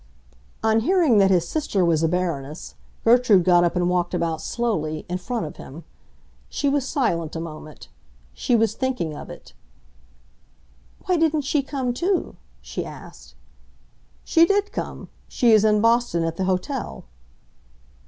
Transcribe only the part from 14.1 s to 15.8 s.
"She did come; she is